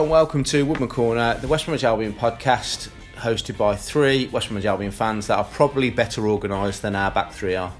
[0.00, 4.48] Hello and welcome to Woodman Corner, the West Bromwich Albion podcast, hosted by three West
[4.48, 7.70] Bromwich Albion fans that are probably better organised than our back three are.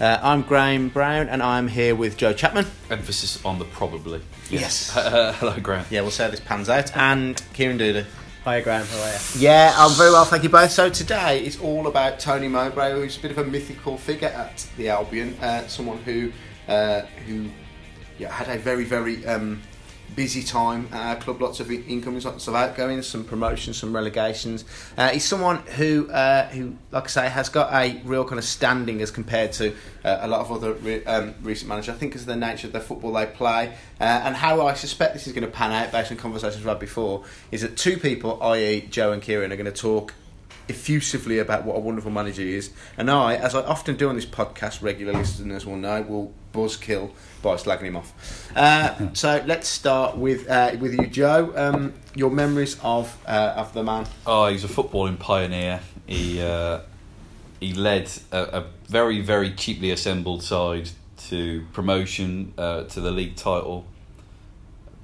[0.00, 2.66] Uh, I'm Graham Brown and I'm here with Joe Chapman.
[2.90, 4.20] Emphasis on the probably.
[4.50, 4.96] Yes.
[4.96, 5.86] Uh, hello, Graham.
[5.88, 6.96] Yeah, we'll see how this pans out.
[6.96, 8.04] And Kieran Duda.
[8.42, 9.18] Hi Graham, how are you?
[9.38, 10.72] Yeah, I'm very well, thank you both.
[10.72, 14.68] So today it's all about Tony Mowbray, who's a bit of a mythical figure at
[14.76, 16.32] the Albion, uh, someone who
[16.66, 17.48] uh, who
[18.18, 19.62] yeah, had a very very um,
[20.14, 24.64] busy time at our club, lots of incomings, lots of outgoings, some promotions, some relegations.
[24.96, 28.44] Uh, he's someone who uh, who, like I say, has got a real kind of
[28.44, 31.94] standing as compared to uh, a lot of other re- um, recent managers.
[31.94, 34.74] I think because of the nature of the football they play uh, and how I
[34.74, 37.76] suspect this is going to pan out based on conversations we've had before is that
[37.76, 38.86] two people, i.e.
[38.90, 40.14] Joe and Kieran, are going to talk
[40.68, 42.70] effusively about what a wonderful manager he is.
[42.96, 47.10] And I, as I often do on this podcast, regular listeners will know, will buzzkill
[47.42, 48.50] by slagging him off.
[48.56, 51.52] Uh, so let's start with uh, with you, Joe.
[51.56, 54.06] Um, your memories of uh, of the man.
[54.26, 55.80] Oh, he's a footballing pioneer.
[56.06, 56.80] He uh,
[57.60, 60.90] he led a, a very very cheaply assembled side
[61.28, 63.86] to promotion uh, to the league title.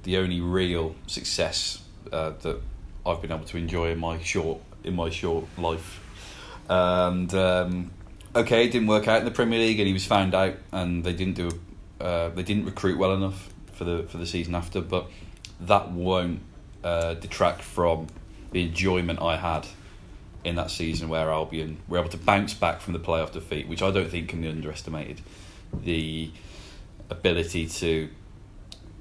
[0.03, 2.61] The only real success uh, that
[3.05, 6.01] I've been able to enjoy in my short in my short life.
[6.69, 7.91] And um,
[8.35, 11.03] okay, it didn't work out in the Premier League, and he was found out, and
[11.03, 11.51] they didn't do
[11.99, 14.81] uh, they didn't recruit well enough for the for the season after.
[14.81, 15.07] But
[15.61, 16.41] that won't
[16.83, 18.07] uh, detract from
[18.51, 19.67] the enjoyment I had
[20.43, 23.81] in that season where Albion were able to bounce back from the playoff defeat, which
[23.81, 25.21] I don't think can be underestimated.
[25.73, 26.31] The
[27.09, 28.09] ability to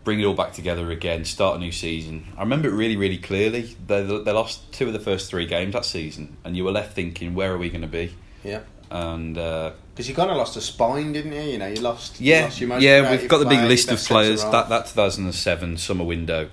[0.05, 2.27] bring it all back together again, start a new season.
[2.37, 3.75] I remember it really, really clearly.
[3.87, 6.95] They, they lost two of the first three games that season, and you were left
[6.95, 8.15] thinking, where are we going to be?
[8.45, 8.61] Yeah.
[8.91, 11.41] And uh, Because you kind of lost a spine, didn't you?
[11.41, 12.21] You know, you lost.
[12.21, 14.43] you yeah, lost your yeah, we've got the big list of players.
[14.43, 16.51] That that 2007 summer window,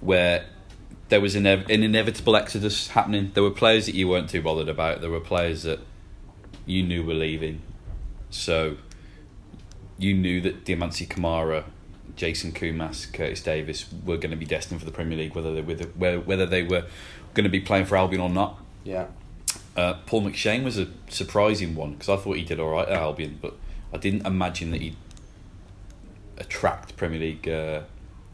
[0.00, 0.46] where
[1.10, 3.30] there was an, an inevitable exodus happening.
[3.34, 5.02] There were players that you weren't too bothered about.
[5.02, 5.80] There were players that
[6.64, 7.60] you knew were leaving,
[8.30, 8.78] so
[9.98, 11.64] you knew that Diomansy Kamara,
[12.16, 15.62] Jason Koumas, Curtis Davies were going to be destined for the Premier League, whether they
[15.62, 16.84] whether whether they were
[17.34, 18.58] going to be playing for Albion or not.
[18.84, 19.06] Yeah.
[19.76, 22.94] Uh, Paul McShane was a surprising one because I thought he did all right at
[22.94, 23.56] Albion, but
[23.92, 24.96] I didn't imagine that he'd
[26.38, 27.82] attract Premier League uh,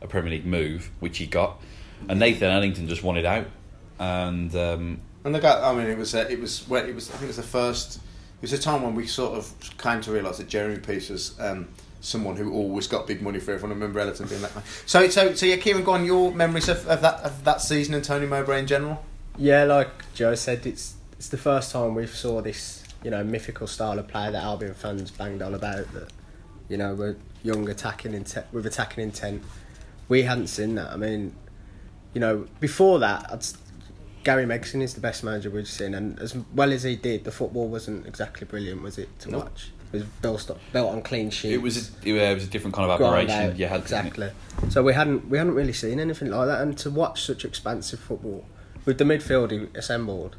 [0.02, 1.60] a Premier League move, which he got.
[2.08, 3.46] And Nathan Ellington just wanted out,
[3.98, 7.08] and um, And the guy, I mean, it was uh, it was when it was.
[7.10, 7.96] I think it was the first.
[7.96, 11.38] It was a time when we sort of came to realise that Jeremy Peace was
[11.38, 11.68] um,
[12.00, 13.72] someone who always got big money for everyone.
[13.72, 14.64] I remember Ellington being that man.
[14.86, 16.04] So, so, so yeah, Kieran, go on.
[16.04, 19.04] Your memories of, of that of that season and Tony Mowbray in general.
[19.36, 23.66] Yeah, like Joe said, it's it's the first time we saw this, you know, mythical
[23.66, 25.92] style of play that Albion fans banged on about.
[25.92, 26.10] That,
[26.68, 29.42] you know, we're young attacking intent with attacking intent.
[30.08, 30.90] We hadn't seen that.
[30.90, 31.34] I mean,
[32.14, 33.46] you know, before that, I'd,
[34.24, 37.30] Gary Megson is the best manager we've seen, and as well as he did, the
[37.30, 39.44] football wasn't exactly brilliant, was it to Nope.
[39.44, 39.70] watch?
[39.92, 41.54] It was built built on clean sheets.
[41.54, 43.30] it was a, it was a different kind of operation.
[43.30, 43.52] aberration.
[43.52, 44.30] out, You had exactly.
[44.68, 47.98] So we hadn't we hadn't really seen anything like that, and to watch such expansive
[47.98, 48.44] football
[48.84, 50.36] with the midfield he assembled,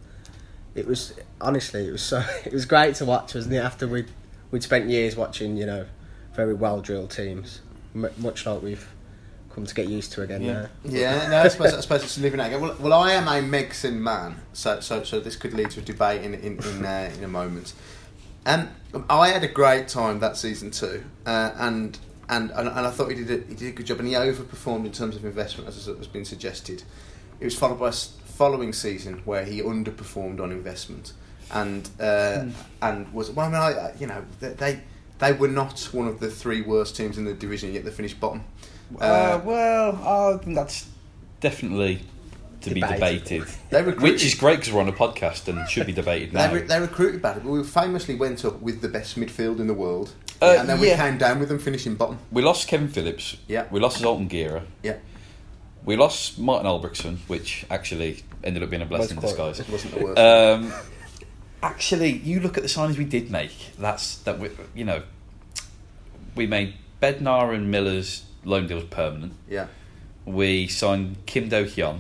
[0.73, 3.57] it was honestly it was so it was great to watch, wasn't it?
[3.57, 4.05] After we
[4.51, 5.85] we'd spent years watching, you know,
[6.33, 7.61] very well drilled teams,
[7.93, 8.87] m- much like we've
[9.53, 10.67] come to get used to again now.
[10.85, 12.61] Yeah, no, I suppose, I suppose it's living out again.
[12.61, 15.83] Well, well, I am a Megson man, so so so this could lead to a
[15.83, 17.73] debate in in in, uh, in a moment.
[18.45, 18.69] Um,
[19.09, 21.97] I had a great time that season too, uh, and,
[22.27, 24.85] and and I thought he did a, he did a good job, and he overperformed
[24.85, 26.83] in terms of investment, as has been suggested.
[27.39, 31.13] It was followed by a following season where he underperformed on investment,
[31.51, 32.45] and uh,
[32.81, 34.81] and was well, I mean, I, you know, they- they
[35.19, 38.19] they were not one of the three worst teams in the division, yet they finished
[38.19, 38.43] bottom.
[38.99, 39.95] Uh, well,
[40.33, 40.87] I think that's
[41.39, 42.01] definitely
[42.61, 43.23] to be Debated.
[43.23, 43.47] debated.
[43.69, 46.47] They recruited- Which is great because we're on a podcast and should be debated now.
[46.47, 49.67] They, re- they recruited badly, but we famously went up with the best midfield in
[49.67, 50.11] the world,
[50.41, 52.19] Uh, and then we came down with them finishing bottom.
[52.31, 53.37] We lost Kevin Phillips.
[53.47, 53.65] Yeah.
[53.71, 54.63] We lost Zoltan Gera.
[54.83, 54.97] Yeah,
[55.85, 59.59] We lost Martin Albrechtsen, which actually ended up being a blessing in disguise.
[59.59, 60.19] it wasn't the worst.
[60.19, 60.73] Um,
[61.63, 63.53] actually, you look at the signings we did make.
[63.79, 64.39] That's that.
[64.39, 65.03] We, you know,
[66.35, 69.33] we made Bednar and Miller's loan deals permanent.
[69.49, 69.67] yeah,
[70.25, 71.99] We signed Kim Do-heon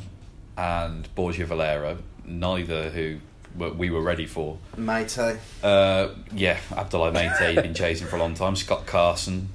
[0.57, 3.17] and Borja Valero, neither who
[3.57, 4.57] we were ready for.
[4.77, 5.17] mate.
[5.17, 8.55] Uh, yeah, Abdoulaye Meite, you've been chasing for a long time.
[8.55, 9.49] Scott Carson,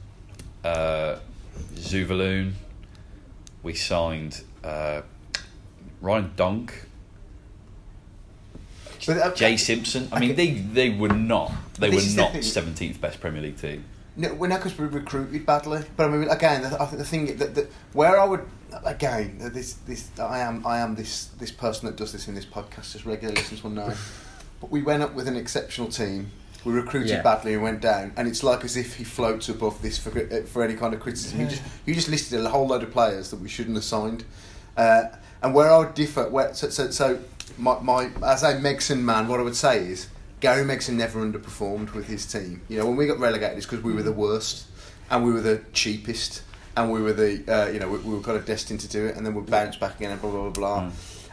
[0.65, 1.17] uh,
[1.75, 2.53] Zuiverloon.
[3.63, 5.03] We signed uh,
[6.01, 6.87] Ryan Donk,
[9.07, 10.09] But, uh, Jay Simpson.
[10.13, 13.85] I mean, they they were not they were not seventeenth best Premier League team.
[14.17, 17.37] No, we're not because we recruited badly, but I mean, again, I think the thing
[17.37, 18.47] that, that where I would
[18.85, 22.47] again this this I am I am this this person that does this in this
[22.47, 23.93] podcast, just regular listeners will know.
[24.61, 26.31] but we went up with an exceptional team.
[26.65, 27.23] We recruited Yeah.
[27.23, 30.11] badly and went down, and it's like as if he floats above this for
[30.47, 31.41] for any kind of criticism.
[31.41, 34.25] You just you just listed a whole load of players that we shouldn't have signed,
[34.77, 35.05] uh,
[35.43, 37.19] and where I would differ, where so so, so
[37.59, 40.09] my, my as a Megson man, what I would say is
[40.41, 42.61] Gary Megson never underperformed with his team.
[42.69, 44.67] You know, when we got relegated, it's because we were the worst,
[45.11, 46.43] and we were the cheapest,
[46.77, 49.07] and we were the uh, you know we, we were kind of destined to do
[49.07, 50.81] it, and then we bounced back again, and blah blah blah blah.
[50.83, 50.93] Mm.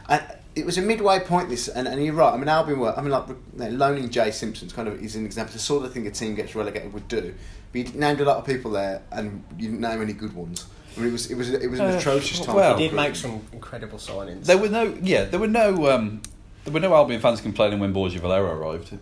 [0.09, 0.23] And
[0.55, 1.50] it was a midway point.
[1.50, 2.33] This, and, and you're right.
[2.33, 2.97] I mean, Albion were.
[2.97, 5.53] I mean, like you know, loaning Jay Simpson's kind of is an example.
[5.53, 7.33] The sort of thing a team gets relegated would do.
[7.71, 10.65] But you named a lot of people there, and you didn't name any good ones.
[10.95, 12.55] I mean, it was it was it was an Uh, atrocious time.
[12.55, 14.45] well- for He did make some incredible signings.
[14.45, 16.21] There were no, yeah, there were no, um,
[16.63, 18.98] there were no Albion fans complaining when Borja Valero arrived.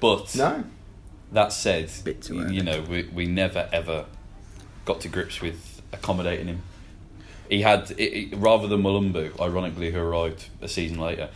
[0.00, 0.64] But no.
[1.32, 1.90] that said,
[2.20, 4.06] too you know, we, we never ever
[4.84, 6.62] got to grips with accommodating him.
[7.48, 8.02] He had, it,
[8.32, 11.28] it- rather than Mulumbu, ironically, who arrived a season later,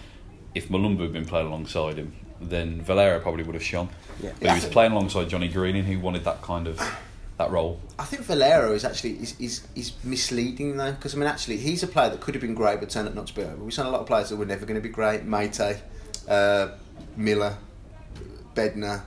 [0.54, 3.88] if Mulumbu had been playing alongside him, then Valero probably would have shone.
[4.22, 4.32] Yeah.
[4.40, 6.80] But he was playing alongside Johnny Greening, who wanted that kind of
[7.38, 7.80] that role.
[7.98, 11.82] I think Valero is actually is, is, is misleading though because I mean actually he's
[11.82, 13.44] a player that could have been great but turned out not to be.
[13.44, 15.24] We've seen a lot of players that were never going to be great.
[15.24, 15.80] Meite,
[16.28, 16.68] uh,
[17.16, 17.56] Miller,
[18.54, 19.02] Bednar,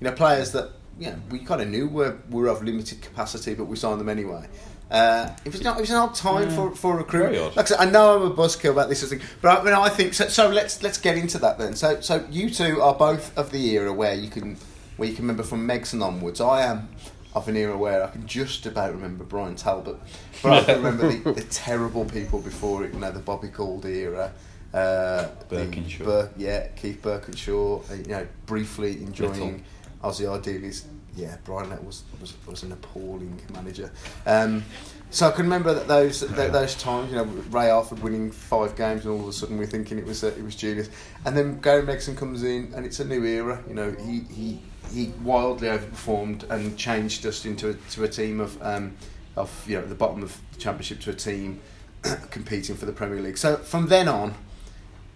[0.00, 3.54] you know players that you know we kind of knew were were of limited capacity
[3.54, 4.46] but we signed them anyway.
[4.90, 5.78] Uh, it was not.
[5.78, 7.56] It was an odd time for for recruitment.
[7.56, 9.64] Like I, said, I know I'm a buzzkill about this sort of thing, but I,
[9.64, 10.28] mean, I think so.
[10.28, 11.74] So let's let's get into that then.
[11.74, 14.58] So so you two are both of the era where you can
[14.98, 16.42] where you can remember from Megson onwards.
[16.42, 16.90] I am
[17.34, 19.98] of an era where I can just about remember Brian Talbot,
[20.42, 22.92] but I can remember the, the terrible people before it.
[22.92, 24.32] You know, the Bobby Caldy era.
[24.72, 26.04] Uh, Burkinshaw.
[26.04, 27.90] Bur- yeah, Keith Burkinshaw.
[27.90, 29.62] Uh, you know, briefly enjoying
[30.02, 30.28] Little.
[30.28, 30.84] Ossie Ardiles.
[31.14, 33.90] Yeah, Brian Little was, was was an appalling manager.
[34.26, 34.64] Um,
[35.10, 37.10] so I can remember that those th- those times.
[37.10, 40.06] You know, Ray Harford winning five games, and all of a sudden we're thinking it
[40.06, 40.88] was uh, it was genius.
[41.26, 43.62] And then Gary Megson comes in, and it's a new era.
[43.68, 44.60] You know, he he
[44.90, 48.96] he wildly overperformed and changed us into a, to a team of um,
[49.36, 51.60] of you know at the bottom of the championship to a team
[52.30, 53.36] competing for the Premier League.
[53.38, 54.34] So from then on.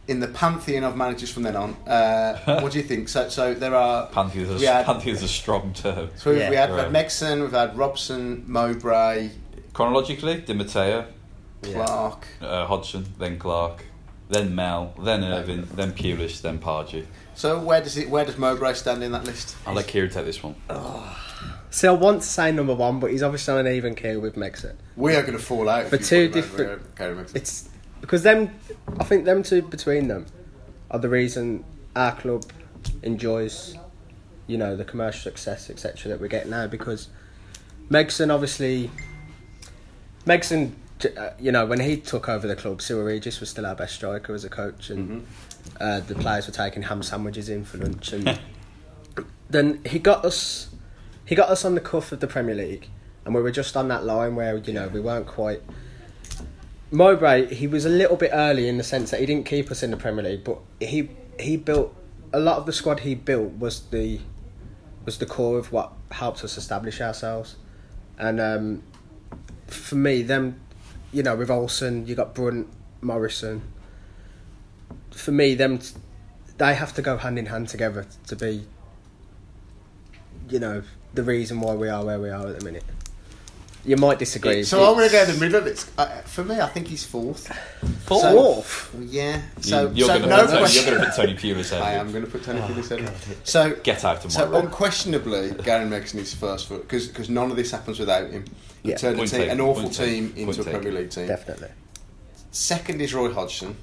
[0.09, 3.09] In the pantheon of managers from then on, uh, what do you think?
[3.09, 6.11] So, so there are Pantheon is We a, Pantheon is a strong term.
[6.17, 6.51] so we've, Yeah.
[6.51, 6.93] we had, Right.
[6.93, 9.31] Megson, we've had Robson, Mowbray,
[9.73, 11.07] Chronologically, Di Matteo,
[11.63, 11.73] Yeah.
[11.85, 12.27] Clarke.
[12.41, 13.83] uh, Hodgson, then Clarke,
[14.31, 17.05] then Mel, then Irvine, then Pulis, then Pardew.
[17.35, 18.09] So where does it?
[18.09, 19.57] Where does Mowbray stand in that list?
[19.67, 20.55] I'll let Kieran take this one.
[21.71, 24.37] See, I want to say number one, but he's obviously on an even keel with
[24.37, 24.77] Megson.
[24.97, 25.87] We are going to fall out.
[25.89, 27.37] For two put Mowbray different- over Gary Megson.
[27.37, 27.69] It's
[28.01, 28.51] because them.
[28.99, 30.27] I think them two between them
[30.91, 31.65] are the reason
[31.95, 32.45] our club
[33.03, 33.77] enjoys,
[34.47, 36.11] you know, the commercial success etc.
[36.11, 36.67] that we get now.
[36.67, 37.09] Because
[37.91, 38.91] Megson obviously,
[40.25, 40.73] Megson,
[41.17, 43.95] uh, you know, when he took over the club, Cyril Regis was still our best
[43.95, 45.27] striker as a coach, and
[45.81, 48.39] uh, the players were taking ham sandwiches in for lunch, and
[49.51, 50.69] then he got us,
[51.25, 52.89] he got us on the cuff of the Premier League,
[53.25, 55.63] and we were just on that line where you know we weren't quite.
[56.91, 59.83] Mowbray, he was a little bit early in the sense that he didn't keep us
[59.83, 61.95] in the Premier League, but he he built
[62.33, 64.21] a lot of the squad he built was the
[65.05, 67.57] was the core of what helped us establish ourselves,
[68.19, 68.83] and um,
[69.67, 70.61] for me, them,
[71.13, 72.69] you know, with Olsson, you got Brunt,
[73.01, 73.63] Morrison.
[75.11, 75.81] For me, them,
[76.59, 78.67] they have to go hand in hand together to be,
[80.49, 80.83] you know,
[81.15, 82.85] the reason why we are where we are at the minute.
[83.87, 84.65] You might disagree.
[84.65, 85.67] so I'm going to go in the middle.
[85.67, 86.61] It's uh, for me.
[86.61, 87.47] I think he's fourth.
[88.05, 88.91] Fourth?
[88.93, 89.43] So- yeah.
[89.61, 90.85] So, you, are so going no to put, question.
[90.87, 93.09] you're going to put Tony Pulis I am going to put Tony Pulis in.
[93.45, 94.67] So Get out of my So room.
[94.67, 98.45] unquestionably, Gary Megson is first for because none of this happens without him.
[98.83, 98.97] He Yeah.
[98.97, 101.29] turned team, an awful point team taken, into a Premier League team.
[101.29, 101.69] Definitely.
[102.51, 103.77] Second is Roy Hodgson.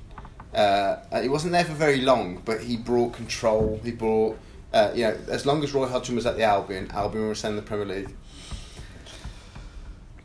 [0.53, 3.79] Uh, uh, he wasn't there for very long, but he brought control.
[3.83, 4.38] He brought,
[4.74, 7.55] uh, you know, as long as Roy Hodgson was at the Albion, Albion were in
[7.55, 8.13] the Premier League.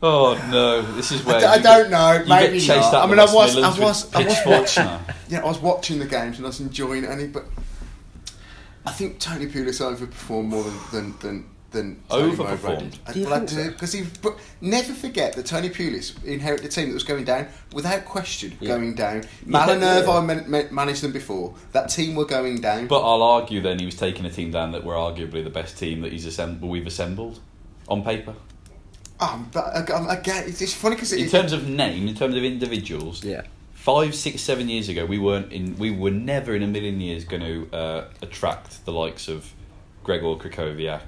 [0.01, 2.13] Oh no, this is where I, d- I you don't get- know.
[2.23, 2.93] you Maybe get chased not.
[2.95, 4.83] out I mean, the I West was, I Midlands with was, I was pitchforks watching.
[4.85, 5.01] now.
[5.29, 7.09] Yeah, I was watching the games and I was enjoying it.
[7.09, 7.45] And he, but
[8.85, 11.49] I think Tony Pulis overperformed more than than than.
[11.71, 12.79] than Tony Mowbray Overperformed?
[12.91, 12.99] did.
[13.05, 13.69] I- Do you well, I think so?
[13.71, 14.05] because he.
[14.23, 18.57] But never forget that Tony Pulis inherited a team that was going down without question,
[18.59, 18.69] Yeah.
[18.69, 19.23] going down.
[19.45, 19.67] Yeah.
[19.67, 21.53] Malinurve, man, man, managed them before.
[21.73, 22.87] That team were going down.
[22.87, 25.77] But I'll argue then he was taking a team down that were arguably the best
[25.77, 26.71] team that he's assembled.
[26.71, 27.39] We've assembled
[27.87, 28.33] on paper.
[29.19, 32.43] Um, but uh, again, it's, it's funny because In terms of name, in terms of
[32.43, 33.41] individuals, Yeah.
[33.73, 35.77] five, six, seven years ago, we weren't in.
[35.77, 39.51] We were never in a million years going to uh, attract the likes of
[40.05, 41.01] Grzegorz Krychowiak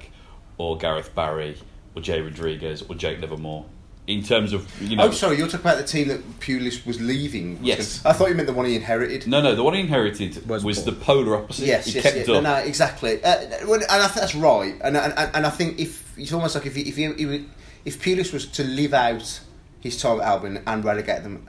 [0.58, 1.56] or Gareth Barry
[1.94, 3.64] or Jay Rodriguez or Jake Livermore.
[4.08, 7.00] In terms of you know, Oh, sorry, you're talking about the team that Pulis was
[7.00, 7.58] leaving.
[7.60, 7.98] was Yes.
[8.00, 9.28] gonna- I thought you meant the one he inherited.
[9.28, 10.86] no, no, the one he inherited Was was, poor.
[10.92, 11.66] the polar opposite.
[11.66, 12.28] Yes, he yes, kept yes.
[12.28, 12.42] up.
[12.42, 13.22] No, no, exactly.
[13.24, 14.74] Uh, well, and I think that's right.
[14.82, 17.26] And, and and and I think if it's almost like if he, if he, he
[17.26, 17.46] would-
[17.84, 19.40] if Pulis was to live out
[19.80, 21.46] his time at Albion and relegate them,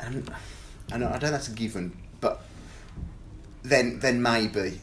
[0.00, 0.30] and
[0.92, 2.42] and I don't know that's a given, but
[3.62, 4.80] then then maybe.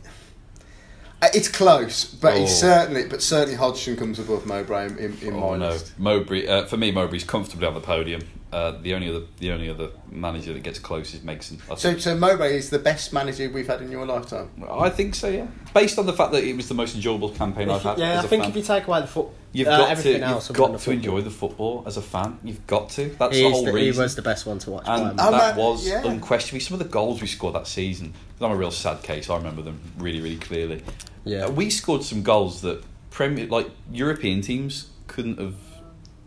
[1.21, 2.43] Uh, It's close, but Oh.
[2.43, 5.97] it's certainly, but certainly Hodgson comes above Mowbray in, in, in Oh my no, list.
[5.97, 6.45] Mowbray.
[6.47, 8.21] Uh, for me, Mowbray's comfortably on the podium.
[8.53, 11.59] Uh, the only other, the only other manager that gets close is Megson.
[11.71, 12.01] I So, think.
[12.01, 14.49] so Mowbray is the best manager we've had in your lifetime.
[14.69, 15.27] I think so.
[15.29, 17.97] Yeah, based on the fact that it was the most enjoyable campaign I've had.
[17.97, 18.51] yeah, as I a think fan.
[18.51, 20.71] if you take away the foot, You've uh, got to, everything you've else, other got
[20.71, 22.39] than to the enjoy the football as a fan.
[22.43, 23.09] You've got to.
[23.09, 24.03] That's He, the is whole the, he reason.
[24.03, 24.85] was the best one to watch.
[24.87, 26.03] and by Oh, that man, was yeah.
[26.05, 28.13] unquestionably some of the goals we scored that season.
[28.41, 29.29] I'm a real sad case.
[29.29, 30.81] I remember them really, really clearly.
[31.23, 31.45] Yeah.
[31.45, 35.55] Uh, we scored some goals that Premier, like European teams, couldn't have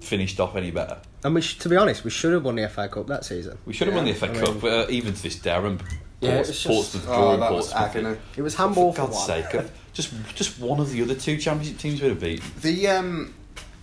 [0.01, 0.99] finished off any better.
[1.25, 3.59] And we, sh- to be honest, we should have won the FA Cup that season.
[3.67, 5.37] We should have won the Yeah, FA I Cup, mean- but uh, even to this
[5.37, 5.85] day, I remember
[6.21, 7.97] Yeah, Ports- it's just- Portsmouth Oh, drawing that was Portsmouth.
[7.97, 8.17] agony.
[8.37, 9.27] It was handball For for, God's one.
[9.27, 12.45] sake, uh, just just one of the other two championship teams would have beaten.
[12.61, 13.35] The um,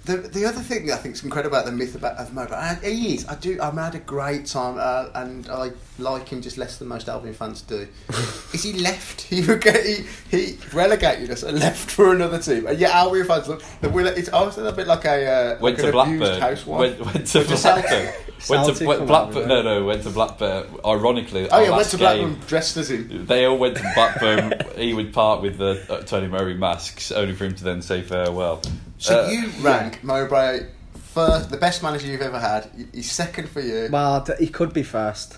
[0.06, 3.16] the the other thing I think is incredible about the myth about of and he
[3.16, 3.26] is.
[3.28, 3.60] I do.
[3.62, 7.34] I had a great time, uh, and I like him just less than most Albion
[7.34, 7.88] fans do.
[8.54, 9.22] is he left?
[9.34, 13.64] He he, he relegated us and left for another team, and yet Albion fans look.
[13.82, 16.42] The will it's also a bit like a uh, Went like to Blackburn.
[16.42, 17.00] housewife.
[17.00, 18.14] Went, went to Blackburn.
[18.50, 19.48] went to went Blackburn.
[19.48, 20.68] No, no, went to Blackburn.
[20.86, 23.26] Ironically, oh yeah, went to game, Blackburn dressed as him.
[23.26, 24.54] They all went to Blackburn.
[24.78, 28.02] he would part with the uh, Tony Mowbray masks, only for him to then say
[28.02, 28.62] farewell.
[29.04, 30.66] So Uh, you rank Mowbray
[31.14, 32.70] first, the best manager you've ever had.
[32.94, 33.90] He's second for you.
[33.92, 35.38] Well, he could be first.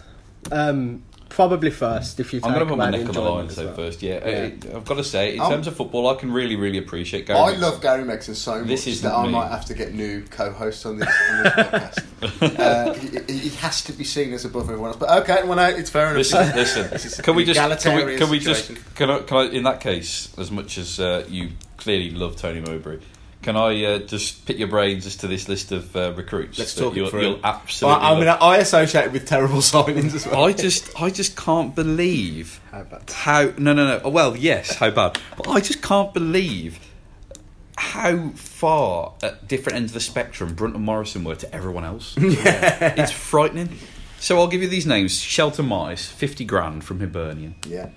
[0.52, 3.22] Um, probably first if you I'm going to put my away neck the on the
[3.32, 3.76] line enjoyment and say well.
[3.76, 4.02] first.
[4.04, 4.72] Yeah, Yeah.
[4.74, 7.26] Uh, I've got to say, in Um, terms of football, I can really, really appreciate
[7.26, 7.40] Gary.
[7.40, 7.60] I Megson.
[7.60, 10.86] love Gary Megson so much This isn't that I might have to get new co-hosts
[10.86, 12.60] on this, on this podcast.
[12.60, 14.98] uh, he, he has to be seen as above everyone else.
[14.98, 16.18] But okay, well, no, it's fair enough.
[16.18, 17.24] Listen, This is listen.
[17.26, 19.82] Can we just can we, egalitarian can we just can I, can I in that
[19.82, 23.00] case, as much as uh, you clearly love Tony Mowbray,
[23.46, 26.58] can I uh, just pick your brains as to this list of uh, recruits?
[26.58, 27.12] Let's talk you'll.
[27.12, 28.02] You'll absolutely.
[28.02, 28.28] I, I mean.
[28.28, 30.46] I associate with terrible signings as well.
[30.46, 33.08] I just I just can't believe How bad.
[33.12, 36.80] how no no no well yes how bad but I just can't believe
[37.78, 42.18] how far at different ends of the spectrum Brunt and Morrison were to everyone else.
[42.20, 42.96] Yeah.
[42.98, 43.78] It's frightening.
[44.20, 47.90] So I'll give you these names: Shelton Martis, fifty grand from Hibernian, Yeah,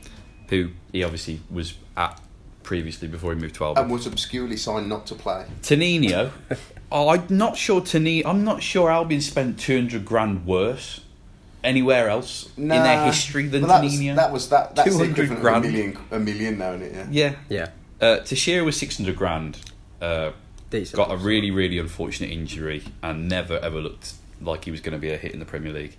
[0.50, 2.21] who he obviously was at
[2.69, 3.85] previously before he moved to Albion.
[3.85, 5.47] and was obscurely signed not to play.
[5.63, 6.31] Tininho,
[6.93, 7.81] oh, I'm not sure.
[7.81, 11.01] Tani, I'm not sure Albion spent two hundred grand worse
[11.65, 14.17] anywhere else in their history than Well, that was, Tininho.
[14.17, 14.77] that was that.
[14.77, 15.65] That's 200 grand.
[15.65, 17.09] a million, a million now, isn't it?
[17.11, 17.35] Yeah.
[17.49, 17.69] yeah,
[18.01, 19.59] Yeah, Uh, Teixeira was 600 grand.
[20.03, 20.33] Uh,
[20.69, 20.95] decent.
[20.97, 24.99] got a really, really unfortunate injury and never ever looked like he was going to
[24.99, 25.97] be a hit in the Premier League.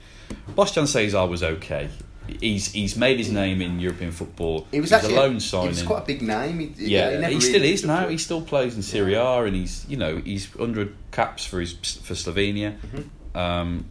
[0.56, 1.90] Bostjan Cesar was okay.
[2.40, 4.68] He's he's made his name in European football.
[4.72, 5.70] He was He's actually a loan He signing.
[5.70, 6.60] was quite a big name.
[6.60, 8.08] He, yeah, he, he, still is now.
[8.08, 11.74] He still plays in Serie A, and he's you know he's 100 caps for his
[11.74, 12.78] for Slovenia.
[12.80, 13.38] Mm-hmm.
[13.38, 13.86] Um,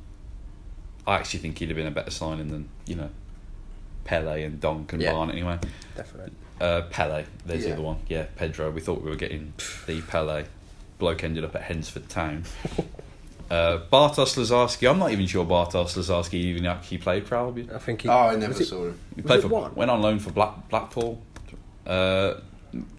[1.06, 3.10] I actually think he'd have been a better signing than you know
[4.04, 5.12] Pele and Donk and Yeah.
[5.12, 5.58] Barnett anyway.
[5.96, 6.32] definitely.
[6.60, 7.98] Uh, Pele, there's the other one.
[8.08, 8.70] Yeah, Pedro.
[8.70, 9.52] We thought we were getting
[9.86, 10.44] the Pele.
[10.98, 12.44] Bloke ended up at Hensford Town.
[13.50, 14.90] Uh, Bartosz Slusarski.
[14.90, 17.70] I'm not even sure Bartosz Slusarski even actually played for Albion.
[17.74, 18.08] I think he.
[18.08, 18.98] Oh, I never was it- saw him.
[19.16, 19.74] He played for one?
[19.74, 21.22] went on loan for Black, Blackpool.
[21.86, 22.34] Uh,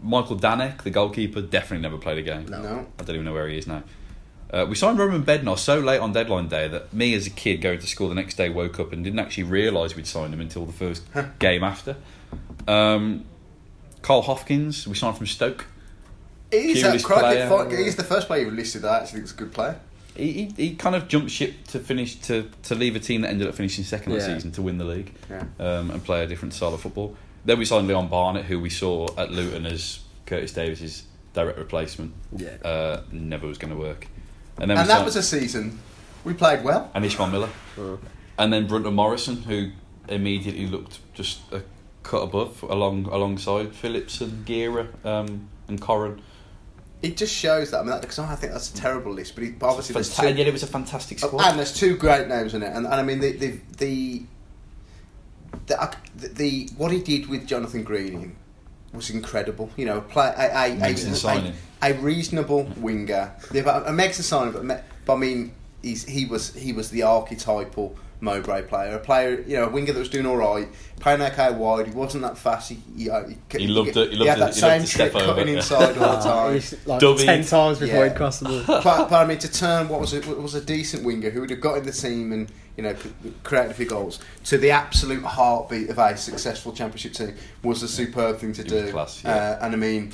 [0.02, 2.48] Michael Danek, the goalkeeper, definitely never played a game.
[2.48, 2.62] No.
[2.62, 2.88] No.
[3.00, 3.84] I don't even know where he is now.
[4.52, 7.58] Uh, we signed Roman Bednar so late on deadline day that me as a kid
[7.62, 10.42] going to school the next day woke up and didn't actually realise we'd signed him
[10.42, 11.04] until the first
[11.38, 11.96] game after.
[12.68, 13.26] Um,
[14.02, 15.68] Carl Hoefkens, we signed from Stoke.
[16.52, 17.48] He's, a Curious player.
[17.48, 19.80] fi- he's the first player you listed that I actually think is a good player.
[20.16, 23.48] He, he, kind of jumped ship to finish to, to leave a team that ended
[23.48, 24.36] up finishing second that Yeah.
[24.36, 25.44] season to win the league Yeah.
[25.60, 27.16] um, and play a different style of football.
[27.46, 32.14] Then we signed Leon Barnett, who we saw at Luton as Curtis Davies's direct replacement.
[32.36, 32.50] Yeah.
[32.66, 34.08] Uh, never was going to work.
[34.58, 35.80] And then we And that signed- was a season
[36.26, 36.92] we played well.
[36.94, 37.50] and Ishmael Miller,
[38.38, 39.72] and then Brunton Morrison, who
[40.10, 41.62] immediately looked just a
[42.04, 46.22] cut above along alongside Phillips and Gera um, and Koren.
[47.02, 47.80] It just shows that.
[47.80, 50.32] I mean, because I think that's a terrible list, but, he, but obviously there's Fanta-
[50.32, 51.50] two, yet it was a fantastic Oh, squad.
[51.50, 52.68] and there's two great names in it.
[52.76, 54.24] And, and I mean, the the the,
[55.68, 58.36] the, uh, the, the what he did with Jonathan Greening
[58.94, 59.70] was incredible.
[59.78, 63.32] You know, play a a, a, Megson a, a reasonable winger.
[63.54, 67.04] Yeah, but a Megson signing, but, but I mean, he's, he was he was the
[67.04, 70.68] archetypal Mowbray player, a player you know a winger that was doing all right,
[71.00, 71.88] playing okay wide.
[71.88, 72.70] He wasn't that fast.
[72.70, 75.26] He he, uh, He loved it- he loved had to- that he same trick over,
[75.36, 75.56] cutting yeah.
[75.56, 76.54] inside all the time.
[76.56, 77.26] he's like Dubby.
[77.26, 78.10] ten times before Yeah.
[78.10, 78.82] he crossed the ball.
[78.84, 81.40] but, but I mean, to turn what was a, what was a decent winger who
[81.42, 82.96] would have got in the team and you know
[83.44, 87.88] created a few goals to the absolute heartbeat of a successful championship team was a
[87.88, 88.92] superb thing to It was do.
[88.92, 89.32] class, yeah.
[89.34, 90.12] uh, and I mean,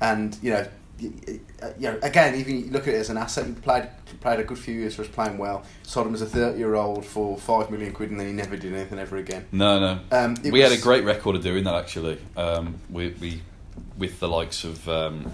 [0.00, 1.40] and you know, y- y- you
[1.78, 3.46] know, again, even you look at it as an asset.
[3.46, 3.88] He played
[4.20, 5.64] played a good few years for us, playing well.
[5.82, 8.56] Sold him as a thirty year old for five million quid, and then he never
[8.56, 9.46] did anything ever again.
[9.52, 10.00] No, no.
[10.10, 12.18] Um, it we had a great record of doing that actually.
[12.36, 13.42] Um, we, we
[13.96, 15.32] with the likes of um,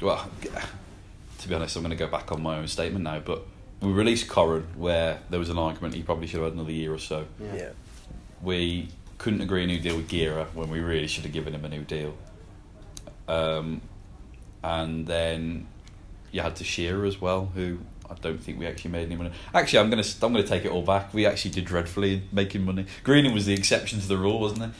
[0.00, 0.28] well,
[1.38, 3.46] to be honest, I'm going to go back on my own statement now, but
[3.80, 6.92] we released Koren where there was an argument he probably should have had another year
[6.92, 7.26] or so.
[7.54, 7.70] Yeah.
[8.40, 11.64] We couldn't agree a new deal with Gera when we really should have given him
[11.64, 12.14] a new deal.
[13.28, 13.80] Um,
[14.62, 15.66] and then
[16.30, 17.78] you had to Shearer as well, who
[18.10, 19.30] I don't think we actually made any money.
[19.54, 21.12] Actually, I'm gonna I'm gonna take it all back.
[21.14, 22.86] We actually did dreadfully making money.
[23.04, 24.70] Greening was the exception to the rule, wasn't it?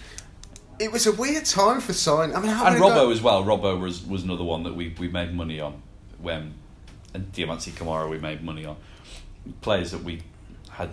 [0.85, 2.35] It was a weird time for signing.
[2.35, 3.45] I mean, And Robbo go- as well.
[3.45, 5.81] Robbo was was another one that we we made money on
[6.21, 6.55] when
[7.15, 8.77] and Diomansy Kamara we made money on
[9.61, 10.23] players that we
[10.71, 10.91] had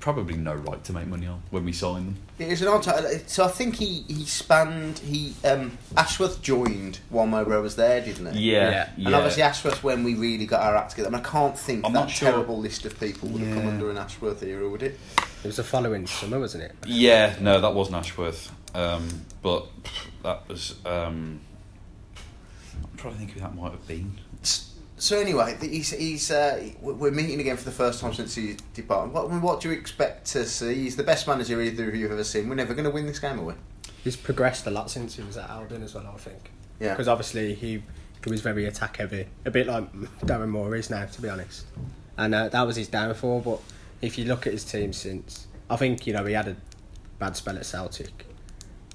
[0.00, 2.16] probably no right to make money on when we signed them.
[2.38, 3.04] It was an odd time.
[3.26, 4.98] So I think he, he spanned.
[4.98, 8.52] He um, Ashworth joined while Mowbray was there, didn't he?
[8.52, 9.06] Yeah, Yeah.
[9.06, 11.08] And obviously Ashworth when we really got our act together.
[11.08, 12.30] I, mean, I can't think I'm that not sure.
[12.30, 14.98] terrible list of people would have come under an Ashworth era, would it?
[15.18, 16.74] It was the following summer, wasn't it?
[16.86, 18.50] Yeah, no, that wasn't Ashworth.
[18.74, 19.08] Um,
[19.42, 19.66] but
[20.22, 20.76] that was.
[20.86, 21.40] Um,
[22.74, 24.18] I'm trying to think who that might have been.
[25.00, 29.14] So anyway, he's, he's uh, we're meeting again for the first time since he departed.
[29.14, 30.74] What, what do you expect to see?
[30.74, 32.50] He's the best manager either of you have ever seen.
[32.50, 33.54] We're never going to win this game, are we?
[34.04, 36.50] He's progressed a lot since he was at Albion as well, I think.
[36.80, 36.90] Yeah.
[36.90, 37.82] Because obviously he
[38.22, 39.90] he was very attack heavy, a bit like
[40.20, 41.64] Darren Moore is now, to be honest.
[42.18, 43.40] And uh, that was his downfall.
[43.40, 43.60] But
[44.02, 46.56] if you look at his team since, I think you know he had a
[47.18, 48.26] bad spell at Celtic.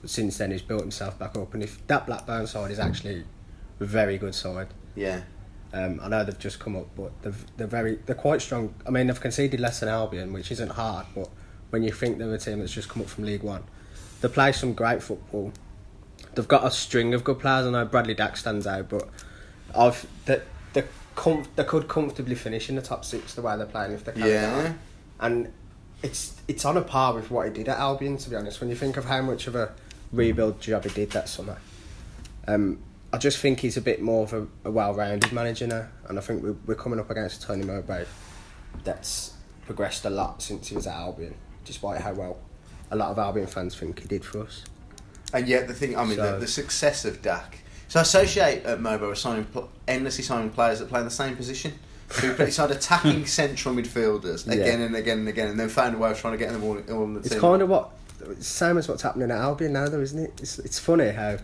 [0.01, 1.55] But since then, he's built himself back up.
[1.55, 3.23] And if that Blackburn side is actually
[3.79, 4.67] a very good side.
[4.93, 5.21] Yeah.
[5.75, 8.73] Um, I know they've just come up, but they're, they're very they're quite strong.
[8.87, 11.05] I mean, they've conceded less than Albion, which isn't hard.
[11.13, 11.29] But
[11.69, 13.63] when you think they're a team that's just come up from League One,
[14.21, 15.51] they play some great football.
[16.33, 17.67] They've got a string of good players.
[17.67, 19.09] I know Bradley Dack stands out, but
[19.77, 20.85] I've they they,
[21.15, 24.13] com- they could comfortably finish in the top six the way they're playing if they
[24.13, 24.27] can.
[24.27, 24.73] Yeah.
[25.19, 25.51] and
[26.01, 28.15] it's it's on a par with what he did at Albion.
[28.17, 29.73] To be honest, when you think of how much of a
[30.13, 31.57] rebuild job he did that summer,
[32.47, 32.79] um,
[33.15, 36.21] I just think he's a bit more of a, a well-rounded manager now, and I
[36.21, 38.03] think we're, we're coming up against a Tony Mowbray
[38.83, 39.31] that's
[39.65, 42.37] progressed a lot since he was at Albion, despite how well
[42.91, 44.65] a lot of Albion fans think he did for us.
[45.33, 47.59] And yet the thing, I mean, So- the, the success of Dack.
[47.87, 49.47] So I associate uh, Mowbray with signing
[49.87, 51.71] endlessly signing players that play in the same position.
[52.09, 54.85] So put- he attacking central midfielders again Yeah.
[54.87, 56.77] and again and again, and then found a way of trying to get them all,
[56.91, 57.37] all on the It's team.
[57.37, 57.91] It's kind of what
[58.39, 60.33] same as what's happening at Albion now, though, isn't it?
[60.41, 61.37] It's it's funny how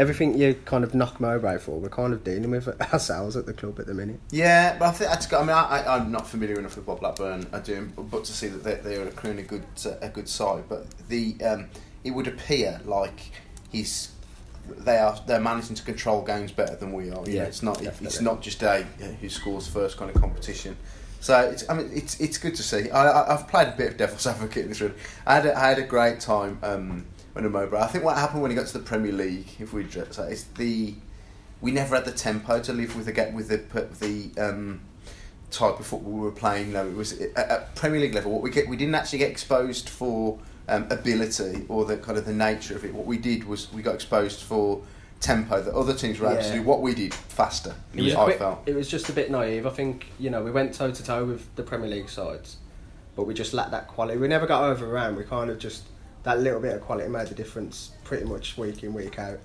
[0.00, 3.44] everything you kind of knock Mowbray for, we're kind of dealing with it ourselves at
[3.44, 4.18] the club at the minute.
[4.30, 5.32] Yeah, but I think that's.
[5.32, 8.32] I mean, I, I, I'm not familiar enough with what Blackburn are doing, but, to
[8.32, 9.64] see that they, they are accruing a good
[10.00, 10.64] a good side.
[10.68, 11.68] But the um,
[12.02, 13.30] it would appear like
[13.70, 14.12] he's
[14.68, 17.24] they are they're managing to control games better than we are.
[17.26, 18.82] You Yeah, know, it's not it's not just a
[19.20, 20.76] who scores first kind of competition.
[21.22, 22.90] So it's, I mean, it's it's good to see.
[22.90, 24.94] I, I, I've played a bit of devil's advocate in this room.
[25.26, 27.04] I had a, I had a great time um,
[27.40, 27.80] under Mowbray.
[27.80, 30.44] I think what happened when he got to the Premier League, if we so it's
[30.44, 30.94] the
[31.60, 33.58] we never had the tempo to live with the get with the
[34.06, 34.80] the um,
[35.50, 36.72] type of football we were playing.
[36.72, 38.32] No, it was at, at Premier League level.
[38.32, 42.26] What we get, we didn't actually get exposed for um, ability or the kind of
[42.26, 42.94] the nature of it.
[42.94, 44.82] What we did was we got exposed for
[45.20, 46.62] tempo that other teams were able to do.
[46.62, 47.74] What we did faster.
[47.94, 48.26] It was, Yeah.
[48.26, 48.60] bit- felt.
[48.66, 49.66] it was just a bit naive.
[49.66, 52.56] I think you know we went toe to toe with the Premier League sides,
[53.16, 54.18] but we just lacked that quality.
[54.18, 55.16] We never got overrun.
[55.16, 55.84] We kind of just
[56.22, 59.38] that little bit of quality made the difference pretty much week in week out,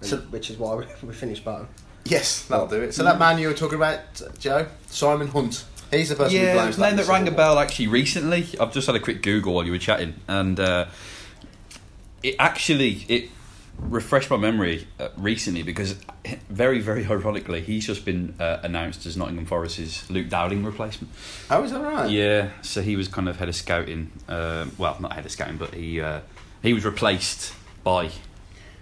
[0.00, 1.68] So- which is why we, we finished bottom.
[2.06, 2.92] Yes, that'll do it.
[2.94, 4.00] So that man you were talking about,
[4.38, 5.64] Joe Simon Hunt.
[5.90, 8.46] He's the person who Yeah, it blames was name that rang a bell actually recently.
[8.60, 10.86] I've just had a quick Google while you were chatting, and uh,
[12.22, 13.30] it actually it
[13.78, 15.96] refreshed my memory uh, recently because
[16.48, 21.12] very very ironically he's just been uh, announced as Nottingham Forest's Luke Dowling replacement.
[21.50, 22.10] Oh, is that right?
[22.10, 24.10] Yeah, so he was kind of head of scouting.
[24.28, 26.20] Um, well, not head of scouting, but he uh,
[26.62, 28.10] he was replaced by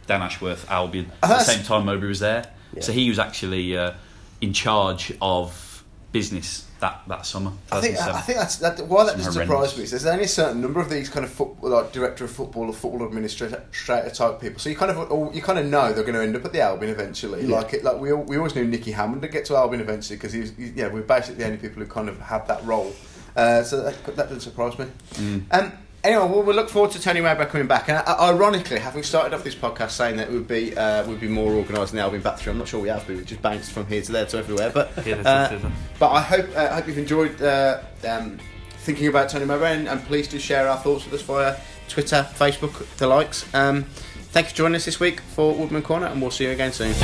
[0.06, 2.52] Dan Ashworth Albion Oh, at the same time Mowbray was there.
[2.74, 2.82] Yeah.
[2.82, 3.92] So he was actually uh,
[4.40, 7.52] in charge of business that that summer.
[7.70, 9.84] I think, I think that's that, why that doesn't surprise me.
[9.84, 12.64] Is there's only a certain number of these kind of football, like director of football
[12.64, 13.64] or football administrator
[14.12, 14.58] type people.
[14.58, 16.60] So you kind of you kind of know they're going to end up at the
[16.60, 17.46] Albion eventually.
[17.46, 17.56] Yeah.
[17.56, 20.16] Like it, like we all, we always knew Nicky Hammond would get to Albion eventually
[20.16, 22.92] because he's, he's yeah we're basically the only people who kind of have that role.
[23.34, 24.86] Uh, so that, that doesn't surprise me.
[25.12, 25.44] Mm.
[25.52, 25.72] Um,
[26.04, 27.88] anyway, well, we look forward to Tony Mowbray coming back.
[27.88, 31.20] And uh, ironically, having started off this podcast saying that it would be uh, would
[31.20, 32.52] be more organised the Albion back through.
[32.52, 33.06] I'm not sure we have.
[33.08, 34.70] We just bounced from here to there to everywhere.
[34.70, 35.58] But uh,
[35.98, 38.38] but I hope uh, I hope you've enjoyed uh, um,
[38.78, 41.56] thinking about Tony Mowbray, and, and please do share our thoughts with us via
[41.88, 43.52] Twitter, Facebook, the likes.
[43.54, 43.84] Um,
[44.32, 46.72] thank you for joining us this week for Woodman Corner, and we'll see you again
[46.72, 46.94] soon.